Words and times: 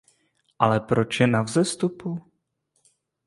Ale 0.59 0.79
proč 0.79 1.19
je 1.19 1.27
na 1.27 1.41
vzestupu? 1.41 2.31